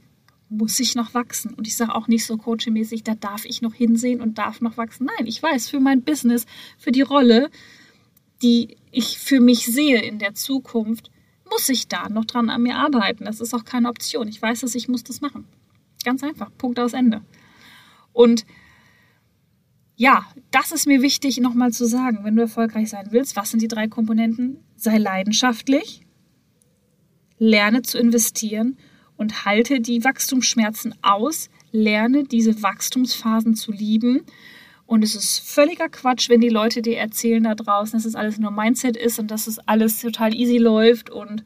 muss 0.50 0.80
ich 0.80 0.96
noch 0.96 1.14
wachsen. 1.14 1.54
Und 1.54 1.68
ich 1.68 1.76
sage 1.76 1.94
auch 1.94 2.08
nicht 2.08 2.26
so 2.26 2.38
coachmäßig, 2.38 3.04
da 3.04 3.16
darf 3.16 3.46
ich 3.46 3.62
noch 3.62 3.74
hinsehen 3.74 4.22
und 4.22 4.38
darf 4.38 4.62
noch 4.62 4.78
wachsen. 4.78 5.08
Nein, 5.18 5.28
ich 5.28 5.42
weiß, 5.42 5.70
für 5.70 5.80
mein 5.80 6.04
Business, 6.04 6.46
für 6.78 6.92
die 6.92 7.02
Rolle, 7.02 7.50
die 8.42 8.78
ich 8.92 9.20
für 9.20 9.40
mich 9.40 9.66
sehe 9.66 10.02
in 10.02 10.20
der 10.20 10.36
Zukunft, 10.36 11.12
muss 11.50 11.70
ich 11.70 11.88
da 11.88 12.10
noch 12.10 12.26
dran 12.26 12.50
an 12.50 12.62
mir 12.64 12.76
arbeiten. 12.76 13.26
Das 13.26 13.42
ist 13.42 13.54
auch 13.54 13.66
keine 13.66 13.90
Option. 13.90 14.28
Ich 14.28 14.42
weiß, 14.42 14.62
dass 14.62 14.76
ich 14.76 14.88
muss 14.88 15.04
das 15.04 15.22
machen. 15.22 15.46
Ganz 16.04 16.24
einfach. 16.24 16.52
Punkt 16.58 16.80
aus 16.80 16.94
Ende. 16.94 17.22
Und 18.14 18.46
ja, 19.96 20.26
das 20.52 20.72
ist 20.72 20.88
mir 20.88 21.02
wichtig 21.02 21.40
nochmal 21.40 21.72
zu 21.74 21.86
sagen, 21.86 22.20
wenn 22.24 22.36
du 22.36 22.44
erfolgreich 22.44 22.90
sein 22.90 23.08
willst. 23.12 23.36
Was 23.36 23.50
sind 23.50 23.62
die 23.62 23.68
drei 23.68 23.88
Komponenten? 23.88 24.64
Sei 24.76 24.98
leidenschaftlich, 24.98 26.06
lerne 27.40 27.82
zu 27.82 27.98
investieren 27.98 28.78
und 29.18 29.46
halte 29.46 29.82
die 29.82 30.04
Wachstumsschmerzen 30.04 30.96
aus, 31.02 31.50
lerne 31.72 32.24
diese 32.24 32.62
Wachstumsphasen 32.64 33.56
zu 33.56 33.72
lieben. 33.72 34.22
Und 34.86 35.04
es 35.04 35.16
ist 35.16 35.40
völliger 35.40 35.90
Quatsch, 35.90 36.30
wenn 36.30 36.40
die 36.40 36.50
Leute 36.50 36.82
dir 36.82 36.98
erzählen 36.98 37.44
da 37.44 37.56
draußen, 37.56 37.98
dass 37.98 38.06
es 38.06 38.16
alles 38.16 38.38
nur 38.38 38.52
Mindset 38.52 38.96
ist 38.96 39.20
und 39.20 39.32
dass 39.32 39.48
es 39.48 39.60
alles 39.60 40.00
total 40.00 40.34
easy 40.34 40.58
läuft 40.58 41.10
und 41.10 41.44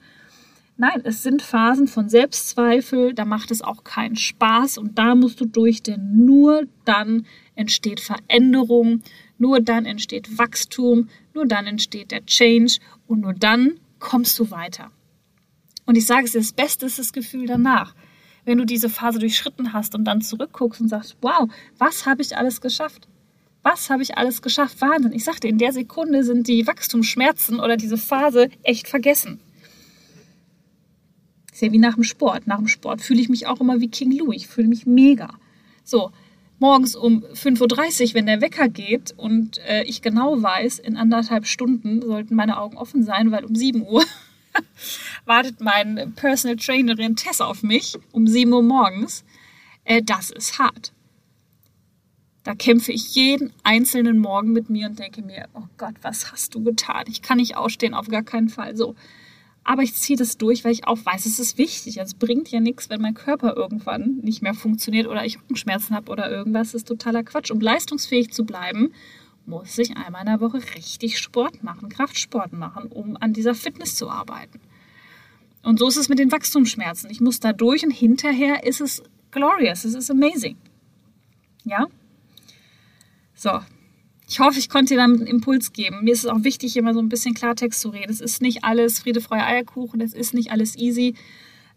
Nein, 0.78 1.02
es 1.04 1.22
sind 1.22 1.44
Phasen 1.44 1.88
von 1.88 2.10
Selbstzweifel, 2.10 3.14
da 3.14 3.24
macht 3.24 3.52
es 3.52 3.62
auch 3.62 3.84
keinen 3.84 4.16
Spaß 4.16 4.80
und 4.80 4.98
da 4.98 5.14
musst 5.14 5.40
du 5.40 5.46
durch, 5.46 5.84
denn 5.84 6.26
nur 6.26 6.64
dann 6.86 7.28
entsteht 7.54 8.00
Veränderung, 8.00 9.04
nur 9.38 9.60
dann 9.60 9.86
entsteht 9.86 10.40
Wachstum, 10.40 11.10
nur 11.36 11.46
dann 11.46 11.68
entsteht 11.68 12.10
der 12.10 12.26
Change 12.26 12.80
und 13.06 13.20
nur 13.22 13.34
dann 13.34 13.80
kommst 14.00 14.40
du 14.40 14.50
weiter. 14.50 14.90
Und 15.92 15.98
ich 15.98 16.06
sage 16.06 16.24
es 16.24 16.32
dir, 16.32 16.40
das 16.40 16.54
Beste 16.54 16.86
ist 16.86 17.00
das 17.00 17.12
Gefühl 17.12 17.48
danach. 17.48 17.94
Wenn 18.46 18.58
du 18.58 18.66
diese 18.66 18.88
Phase 18.88 19.20
durchschritten 19.20 19.74
hast 19.74 19.94
und 19.94 20.06
dann 20.06 20.22
zurückguckst 20.22 20.80
und 20.80 20.88
sagst, 20.88 21.18
wow, 21.20 21.50
was 21.80 22.06
habe 22.06 22.22
ich 22.22 22.38
alles 22.38 22.62
geschafft? 22.62 23.10
Was 23.62 23.90
habe 23.90 24.02
ich 24.02 24.18
alles 24.18 24.42
geschafft? 24.42 24.80
Wahnsinn. 24.80 25.12
Ich 25.12 25.26
sagte, 25.26 25.50
in 25.50 25.58
der 25.58 25.74
Sekunde 25.74 26.24
sind 26.24 26.48
die 26.48 26.66
Wachstumsschmerzen 26.66 27.60
oder 27.60 27.76
diese 27.76 27.98
Phase 27.98 28.48
echt 28.64 28.88
vergessen. 28.88 29.42
Ist 31.52 31.62
ja 31.62 31.74
wie 31.74 31.78
nach 31.78 31.96
dem 31.96 32.06
Sport. 32.06 32.48
Nach 32.48 32.60
dem 32.60 32.70
Sport 32.70 33.02
fühle 33.02 33.20
ich 33.20 33.28
mich 33.28 33.48
auch 33.48 33.60
immer 33.60 33.82
wie 33.82 33.90
King 33.90 34.18
Louis. 34.18 34.44
Ich 34.44 34.48
fühle 34.48 34.70
mich 34.70 34.86
mega. 34.86 35.34
So, 35.84 36.12
morgens 36.58 36.96
um 36.96 37.26
5.30 37.34 38.02
Uhr, 38.02 38.14
wenn 38.14 38.28
der 38.28 38.40
Wecker 38.40 38.70
geht 38.70 39.14
und 39.18 39.58
äh, 39.68 39.84
ich 39.84 40.02
genau 40.02 40.42
weiß, 40.42 40.80
in 40.80 40.96
anderthalb 40.96 41.46
Stunden 41.48 42.02
sollten 42.02 42.36
meine 42.36 42.62
Augen 42.62 42.78
offen 42.78 43.04
sein, 43.04 43.32
weil 43.32 43.44
um 43.44 43.56
7 43.56 43.82
Uhr 43.86 44.06
wartet 45.26 45.62
mein 45.62 46.14
Personal 46.16 46.58
Trainerin 46.58 47.16
Tess 47.16 47.42
auf 47.42 47.64
mich, 47.64 47.98
um 48.12 48.28
7 48.28 48.52
Uhr 48.52 48.64
morgens. 48.64 49.24
Äh, 49.84 50.02
das 50.04 50.32
ist 50.32 50.60
hart. 50.60 50.94
Da 52.44 52.56
kämpfe 52.56 52.92
ich 52.92 53.14
jeden 53.14 53.54
einzelnen 53.64 54.18
Morgen 54.18 54.52
mit 54.52 54.70
mir 54.70 54.88
und 54.88 54.98
denke 54.98 55.22
mir, 55.22 55.48
oh 55.54 55.68
Gott, 55.78 55.94
was 56.02 56.32
hast 56.32 56.56
du 56.56 56.64
getan? 56.64 57.06
Ich 57.08 57.22
kann 57.22 57.38
nicht 57.38 57.56
ausstehen, 57.56 57.94
auf 57.94 58.08
gar 58.08 58.24
keinen 58.24 58.50
Fall. 58.50 58.76
So, 58.76 58.96
aber 59.64 59.84
ich 59.84 59.94
ziehe 59.94 60.18
das 60.18 60.38
durch, 60.38 60.64
weil 60.64 60.72
ich 60.72 60.88
auch 60.88 60.98
weiß, 61.06 61.28
es 61.28 61.38
ist 61.38 61.60
wichtig. 61.60 62.00
Also 62.00 62.16
es 62.16 62.20
bringt 62.20 62.50
ja 62.50 62.60
nichts, 62.60 62.90
wenn 62.90 63.02
mein 63.02 63.14
Körper 63.14 63.56
irgendwann 63.56 64.18
nicht 64.24 64.42
mehr 64.42 64.56
funktioniert 64.56 65.08
oder 65.08 65.24
ich 65.24 65.40
Rückenschmerzen 65.40 65.96
habe 65.96 66.12
oder 66.12 66.32
irgendwas. 66.32 66.72
Das 66.72 66.82
ist 66.82 66.88
totaler 66.88 67.24
Quatsch. 67.24 67.52
Um 67.52 67.60
leistungsfähig 67.60 68.32
zu 68.32 68.44
bleiben, 68.44 68.92
muss 69.46 69.78
ich 69.78 69.96
einmal 69.98 70.22
in 70.22 70.28
der 70.28 70.42
Woche 70.42 70.62
richtig 70.76 71.18
Sport 71.18 71.64
machen, 71.64 71.90
Kraftsport 71.90 72.54
machen, 72.54 72.92
um 72.92 73.18
an 73.18 73.34
dieser 73.34 73.56
Fitness 73.56 73.96
zu 73.96 74.10
arbeiten. 74.10 74.60
Und 75.64 75.80
so 75.80 75.88
ist 75.88 75.98
es 75.98 76.10
mit 76.10 76.20
den 76.20 76.32
Wachstumsschmerzen. 76.32 77.10
Ich 77.10 77.22
muss 77.22 77.40
da 77.40 77.54
durch 77.54 77.84
und 77.84 77.92
hinterher 77.92 78.64
ist 78.66 78.82
es 78.82 79.04
glorious, 79.32 79.86
es 79.86 79.94
ist 79.94 80.10
amazing. 80.10 80.58
Ja? 81.64 81.88
So, 83.36 83.60
ich 84.28 84.40
hoffe, 84.40 84.60
ich 84.60 84.70
konnte 84.70 84.94
dir 84.94 85.02
damit 85.02 85.20
einen 85.20 85.28
Impuls 85.28 85.74
geben. 85.74 86.04
Mir 86.04 86.14
ist 86.14 86.24
es 86.24 86.30
auch 86.30 86.44
wichtig, 86.44 86.78
immer 86.78 86.94
so 86.94 87.02
ein 87.02 87.10
bisschen 87.10 87.34
Klartext 87.34 87.82
zu 87.82 87.90
reden. 87.90 88.12
Es 88.12 88.22
ist 88.22 88.42
nicht 88.42 88.64
alles 88.64 89.00
Friede, 89.00 89.20
Freude, 89.20 89.44
Eierkuchen, 89.44 90.00
es 90.00 90.14
ist 90.14 90.34
nicht 90.34 90.52
alles 90.52 90.78
easy. 90.78 91.16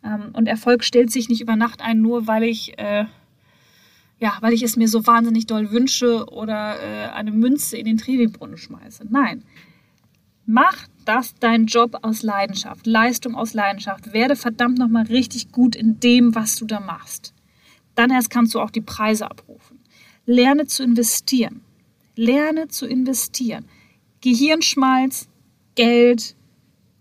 Ähm, 0.04 0.30
und 0.34 0.46
Erfolg 0.46 0.84
stellt 0.84 1.10
sich 1.10 1.28
nicht 1.28 1.40
über 1.40 1.56
Nacht 1.56 1.80
ein, 1.80 2.00
nur 2.00 2.26
weil 2.26 2.44
ich, 2.44 2.78
äh, 2.78 3.06
ja, 4.24 4.38
weil 4.40 4.54
ich 4.54 4.62
es 4.62 4.76
mir 4.76 4.88
so 4.88 5.06
wahnsinnig 5.06 5.44
doll 5.44 5.70
wünsche 5.70 6.24
oder 6.32 6.80
äh, 6.80 7.10
eine 7.10 7.30
Münze 7.30 7.76
in 7.76 7.84
den 7.84 7.98
Trevi-Brunnen 7.98 8.56
schmeiße. 8.56 9.04
Nein. 9.10 9.44
Mach 10.46 10.88
das 11.04 11.34
dein 11.34 11.66
Job 11.66 11.98
aus 12.00 12.22
Leidenschaft, 12.22 12.86
Leistung 12.86 13.34
aus 13.34 13.52
Leidenschaft. 13.52 14.14
Werde 14.14 14.34
verdammt 14.34 14.78
nochmal 14.78 15.04
richtig 15.04 15.52
gut 15.52 15.76
in 15.76 16.00
dem, 16.00 16.34
was 16.34 16.56
du 16.56 16.64
da 16.64 16.80
machst. 16.80 17.34
Dann 17.96 18.10
erst 18.10 18.30
kannst 18.30 18.54
du 18.54 18.60
auch 18.60 18.70
die 18.70 18.80
Preise 18.80 19.30
abrufen. 19.30 19.78
Lerne 20.24 20.64
zu 20.64 20.82
investieren. 20.82 21.60
Lerne 22.16 22.68
zu 22.68 22.86
investieren. 22.86 23.66
Gehirnschmalz, 24.22 25.28
Geld 25.74 26.34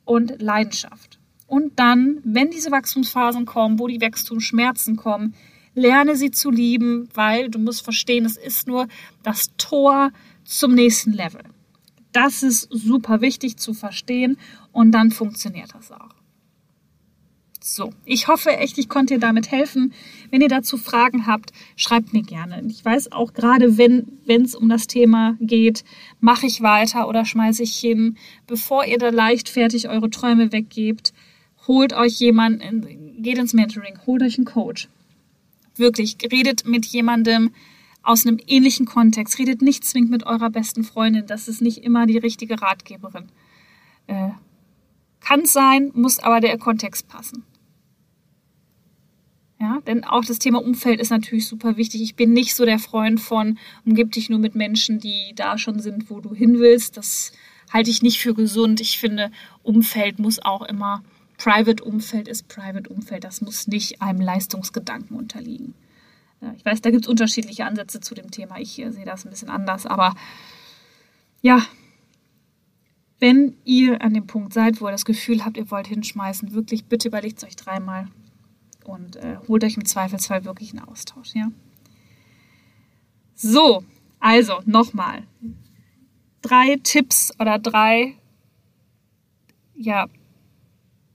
und 0.03 0.41
Leidenschaft. 0.41 1.19
Und 1.47 1.79
dann, 1.79 2.17
wenn 2.25 2.51
diese 2.51 2.71
Wachstumsphasen 2.71 3.45
kommen, 3.45 3.79
wo 3.79 3.87
die 3.87 4.01
Wachstumsschmerzen 4.01 4.97
kommen, 4.97 5.35
lerne 5.75 6.15
sie 6.15 6.31
zu 6.31 6.51
lieben, 6.51 7.09
weil 7.13 7.49
du 7.49 7.59
musst 7.59 7.83
verstehen, 7.83 8.25
es 8.25 8.37
ist 8.37 8.67
nur 8.67 8.87
das 9.23 9.51
Tor 9.57 10.11
zum 10.43 10.73
nächsten 10.73 11.13
Level. 11.13 11.43
Das 12.11 12.43
ist 12.43 12.67
super 12.71 13.21
wichtig 13.21 13.57
zu 13.57 13.73
verstehen 13.73 14.37
und 14.71 14.91
dann 14.91 15.11
funktioniert 15.11 15.73
das 15.73 15.91
auch. 15.91 16.13
So, 17.65 17.93
ich 18.03 18.27
hoffe 18.27 18.49
echt, 18.57 18.77
ich 18.77 18.89
konnte 18.89 19.13
dir 19.13 19.19
damit 19.21 19.49
helfen. 19.49 19.93
Wenn 20.29 20.41
ihr 20.41 20.49
dazu 20.49 20.75
Fragen 20.75 21.27
habt, 21.27 21.53
schreibt 21.77 22.11
mir 22.11 22.21
gerne. 22.21 22.61
Ich 22.67 22.83
weiß 22.83 23.13
auch 23.13 23.33
gerade, 23.33 23.77
wenn 23.77 24.19
es 24.27 24.53
um 24.53 24.67
das 24.67 24.85
Thema 24.85 25.37
geht, 25.39 25.85
mache 26.19 26.45
ich 26.45 26.61
weiter 26.61 27.07
oder 27.07 27.23
schmeiße 27.23 27.63
ich 27.63 27.73
hin. 27.77 28.17
Bevor 28.47 28.83
ihr 28.83 28.97
da 28.97 29.09
leichtfertig 29.09 29.87
eure 29.87 30.09
Träume 30.09 30.51
weggebt, 30.51 31.13
holt 31.65 31.93
euch 31.93 32.19
jemanden, 32.19 33.23
geht 33.23 33.37
ins 33.37 33.53
Mentoring, 33.53 33.97
holt 34.05 34.23
euch 34.23 34.37
einen 34.37 34.45
Coach. 34.45 34.89
Wirklich, 35.75 36.17
redet 36.31 36.65
mit 36.65 36.85
jemandem 36.85 37.51
aus 38.03 38.25
einem 38.25 38.39
ähnlichen 38.47 38.85
Kontext. 38.85 39.39
Redet 39.39 39.61
nicht 39.61 39.85
zwingend 39.85 40.11
mit 40.11 40.25
eurer 40.25 40.49
besten 40.49 40.83
Freundin. 40.83 41.25
Das 41.25 41.47
ist 41.47 41.61
nicht 41.61 41.79
immer 41.79 42.05
die 42.05 42.17
richtige 42.17 42.61
Ratgeberin. 42.61 43.29
Äh, 44.07 44.29
kann 45.19 45.45
sein, 45.45 45.91
muss 45.93 46.19
aber 46.19 46.41
der 46.41 46.57
Kontext 46.57 47.07
passen. 47.07 47.43
Ja, 49.59 49.79
denn 49.87 50.03
auch 50.03 50.25
das 50.25 50.39
Thema 50.39 50.61
Umfeld 50.61 50.99
ist 50.99 51.09
natürlich 51.09 51.47
super 51.47 51.77
wichtig. 51.77 52.01
Ich 52.01 52.15
bin 52.15 52.33
nicht 52.33 52.53
so 52.53 52.65
der 52.65 52.79
Freund 52.79 53.21
von, 53.21 53.57
umgib 53.85 54.11
dich 54.11 54.29
nur 54.29 54.39
mit 54.39 54.55
Menschen, 54.55 54.99
die 54.99 55.31
da 55.37 55.57
schon 55.57 55.79
sind, 55.79 56.09
wo 56.09 56.19
du 56.19 56.35
hin 56.35 56.59
willst. 56.59 56.97
Das 56.97 57.31
halte 57.71 57.89
ich 57.89 58.01
nicht 58.01 58.19
für 58.19 58.33
gesund. 58.33 58.81
Ich 58.81 58.99
finde, 58.99 59.31
Umfeld 59.61 60.19
muss 60.19 60.43
auch 60.43 60.63
immer, 60.63 61.01
Private 61.43 61.83
Umfeld 61.83 62.29
ist 62.29 62.47
Private 62.47 62.89
Umfeld. 62.89 63.25
Das 63.25 63.41
muss 63.41 63.67
nicht 63.67 64.01
einem 64.01 64.21
Leistungsgedanken 64.21 65.17
unterliegen. 65.17 65.73
Ich 66.55 66.63
weiß, 66.63 66.79
da 66.79 66.89
gibt 66.89 67.03
es 67.03 67.09
unterschiedliche 67.09 67.65
Ansätze 67.65 67.99
zu 67.99 68.15
dem 68.15 68.31
Thema. 68.31 68.59
Ich 68.59 68.75
sehe 68.75 69.05
das 69.05 69.25
ein 69.25 69.29
bisschen 69.29 69.49
anders. 69.49 69.85
Aber 69.85 70.15
ja, 71.41 71.61
wenn 73.19 73.57
ihr 73.65 74.01
an 74.01 74.13
dem 74.13 74.25
Punkt 74.25 74.53
seid, 74.53 74.79
wo 74.79 74.87
ihr 74.87 74.93
das 74.93 75.03
Gefühl 75.03 75.43
habt, 75.43 75.57
ihr 75.57 75.69
wollt 75.69 75.87
hinschmeißen, 75.87 76.53
wirklich 76.53 76.85
bitte 76.85 77.09
überlegt 77.09 77.39
es 77.39 77.43
euch 77.43 77.57
dreimal 77.57 78.07
und 78.85 79.17
äh, 79.17 79.35
holt 79.49 79.65
euch 79.65 79.75
im 79.75 79.83
Zweifelsfall 79.83 80.45
wirklich 80.45 80.71
einen 80.71 80.87
Austausch, 80.87 81.35
ja? 81.35 81.51
So, 83.35 83.83
also 84.21 84.61
nochmal. 84.65 85.23
Drei 86.41 86.79
Tipps 86.81 87.33
oder 87.37 87.59
drei 87.59 88.15
ja, 89.75 90.07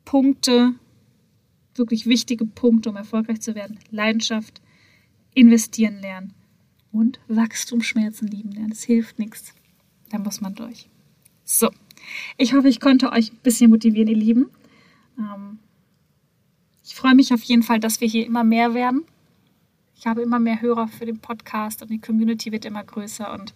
Punkte, 0.09 0.75
wirklich 1.75 2.07
wichtige 2.07 2.47
Punkte, 2.47 2.89
um 2.89 2.97
erfolgreich 2.97 3.43
zu 3.43 3.55
werden. 3.55 3.79
Leidenschaft, 3.91 4.63
investieren 5.35 6.01
lernen 6.01 6.33
und 6.93 7.21
Wachstumsschmerzen 7.29 8.27
lieben 8.27 8.53
lernen. 8.53 8.71
Das 8.71 8.85
hilft 8.85 9.19
nichts. 9.19 9.53
Da 10.09 10.17
muss 10.17 10.41
man 10.41 10.55
durch. 10.55 10.89
So, 11.45 11.69
ich 12.39 12.55
hoffe, 12.55 12.71
ich 12.71 12.81
konnte 12.81 13.13
euch 13.13 13.33
ein 13.33 13.41
bisschen 13.43 13.69
motivieren, 13.69 14.09
ihr 14.09 14.17
Lieben. 14.17 14.47
Ähm, 15.19 15.59
ich 16.83 16.95
freue 16.95 17.15
mich 17.15 17.35
auf 17.35 17.43
jeden 17.43 17.63
Fall, 17.63 17.79
dass 17.79 18.01
wir 18.01 18.09
hier 18.09 18.25
immer 18.25 18.45
mehr 18.45 18.73
werden. 18.73 19.05
Ich 19.95 20.07
habe 20.07 20.23
immer 20.23 20.39
mehr 20.39 20.63
Hörer 20.63 20.89
für 20.89 21.05
den 21.05 21.19
Podcast 21.19 21.83
und 21.83 21.91
die 21.91 22.01
Community 22.01 22.51
wird 22.51 22.65
immer 22.65 22.83
größer 22.83 23.31
und 23.35 23.53